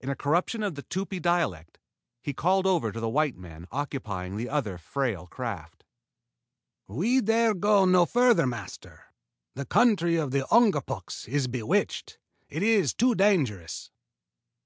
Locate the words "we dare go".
6.86-7.84